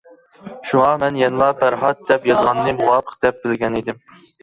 [0.69, 4.07] شۇڭا مەن يەنىلا پەرھات دەپ يازغاننى مۇۋاپىق دەپ بىلگەنىدىم.